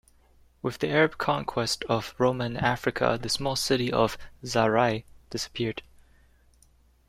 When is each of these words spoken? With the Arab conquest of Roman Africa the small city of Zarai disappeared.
With 0.63 0.79
the 0.79 0.89
Arab 0.89 1.19
conquest 1.19 1.83
of 1.87 2.15
Roman 2.17 2.57
Africa 2.57 3.19
the 3.21 3.29
small 3.29 3.55
city 3.55 3.91
of 3.93 4.17
Zarai 4.43 5.03
disappeared. 5.29 5.83